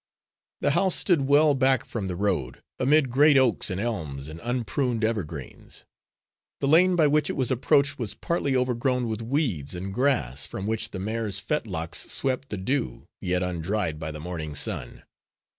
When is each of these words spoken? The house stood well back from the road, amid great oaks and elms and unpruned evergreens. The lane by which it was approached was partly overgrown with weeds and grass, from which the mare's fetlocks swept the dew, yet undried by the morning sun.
The 0.61 0.71
house 0.71 0.95
stood 0.95 1.27
well 1.27 1.53
back 1.53 1.85
from 1.85 2.07
the 2.07 2.15
road, 2.15 2.63
amid 2.79 3.11
great 3.11 3.37
oaks 3.37 3.69
and 3.69 3.79
elms 3.79 4.27
and 4.27 4.39
unpruned 4.41 5.03
evergreens. 5.03 5.85
The 6.59 6.67
lane 6.67 6.95
by 6.95 7.05
which 7.05 7.29
it 7.29 7.33
was 7.35 7.51
approached 7.51 7.99
was 7.99 8.15
partly 8.15 8.55
overgrown 8.55 9.07
with 9.07 9.21
weeds 9.21 9.75
and 9.75 9.93
grass, 9.93 10.43
from 10.47 10.65
which 10.65 10.89
the 10.89 10.97
mare's 10.97 11.37
fetlocks 11.37 12.11
swept 12.11 12.49
the 12.49 12.57
dew, 12.57 13.05
yet 13.19 13.43
undried 13.43 13.99
by 13.99 14.09
the 14.09 14.19
morning 14.19 14.55
sun. 14.55 15.03